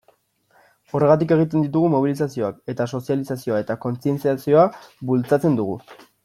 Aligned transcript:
Horregatik 0.99 1.33
egiten 1.35 1.65
ditugu 1.67 1.91
mobilizazioak, 1.95 2.57
eta 2.75 2.87
sozializazioa 2.95 3.61
eta 3.65 3.77
kontzientziazioa 3.85 4.65
bultzatzen 5.13 5.61
dugu. 5.63 5.79